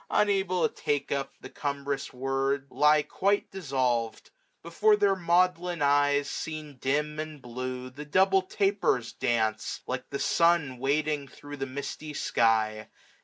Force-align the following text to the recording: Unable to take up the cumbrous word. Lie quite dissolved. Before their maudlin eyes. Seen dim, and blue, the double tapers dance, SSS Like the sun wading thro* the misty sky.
Unable 0.09 0.67
to 0.67 0.73
take 0.73 1.11
up 1.11 1.33
the 1.41 1.49
cumbrous 1.51 2.11
word. 2.11 2.65
Lie 2.71 3.03
quite 3.03 3.51
dissolved. 3.51 4.31
Before 4.63 4.95
their 4.95 5.15
maudlin 5.15 5.83
eyes. 5.83 6.27
Seen 6.27 6.77
dim, 6.77 7.19
and 7.19 7.39
blue, 7.39 7.91
the 7.91 8.03
double 8.03 8.41
tapers 8.41 9.11
dance, 9.13 9.61
SSS 9.63 9.81
Like 9.85 10.09
the 10.09 10.17
sun 10.17 10.79
wading 10.79 11.27
thro* 11.27 11.55
the 11.55 11.67
misty 11.67 12.15
sky. 12.15 12.87